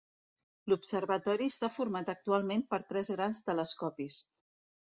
L'observatori 0.71 1.49
està 1.53 1.69
format 1.75 2.11
actualment 2.15 2.65
per 2.73 2.81
tres 2.93 3.13
grans 3.19 3.45
telescopis. 3.51 4.21